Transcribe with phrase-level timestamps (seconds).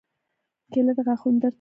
[0.71, 1.49] کېله د غاښونو درد کموي.